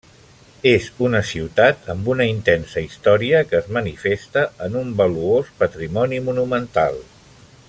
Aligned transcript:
És 0.69 0.85
una 1.07 1.19
ciutat 1.31 1.91
amb 1.95 2.09
una 2.15 2.27
intensa 2.31 2.83
història 2.87 3.43
que 3.51 3.59
es 3.61 3.69
manifesta 3.79 4.47
en 4.69 4.81
un 4.83 4.93
valuós 5.03 5.57
patrimoni 5.63 6.25
monumental. 6.31 7.03